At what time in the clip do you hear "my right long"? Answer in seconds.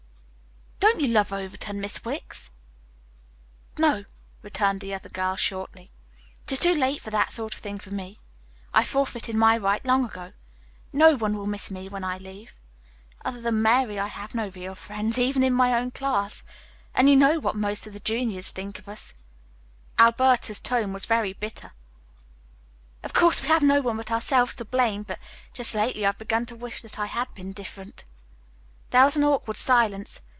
9.35-10.03